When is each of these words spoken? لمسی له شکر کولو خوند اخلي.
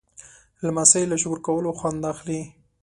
لمسی 0.65 1.03
له 1.09 1.15
شکر 1.21 1.37
کولو 1.45 1.71
خوند 1.79 2.01
اخلي. 2.11 2.41